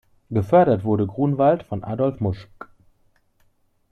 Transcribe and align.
Gefördert 0.31 0.83
wurde 0.83 1.05
Grunwald 1.05 1.61
von 1.61 1.83
Adolf 1.83 2.21
Muschg. 2.21 2.49